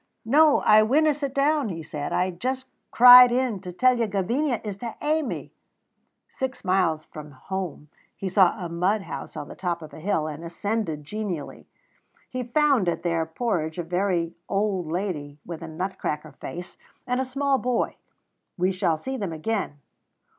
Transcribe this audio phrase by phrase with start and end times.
[0.25, 4.59] "No, I winna sit down," he said; "I just cried in to tell you Gavinia
[4.63, 5.51] is to hae me."
[6.27, 10.25] Six miles from home he saw a mud house on the top of a hill,
[10.25, 11.67] and ascended genially.
[12.31, 17.21] He found at their porridge a very old lady with a nut cracker face, and
[17.21, 17.95] a small boy.
[18.57, 19.81] We shall see them again.